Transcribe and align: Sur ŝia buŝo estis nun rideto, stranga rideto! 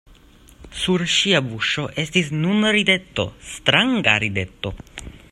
Sur 0.83 1.03
ŝia 1.15 1.41
buŝo 1.49 1.83
estis 2.03 2.31
nun 2.45 2.65
rideto, 2.79 3.25
stranga 3.53 4.15
rideto! 4.25 4.73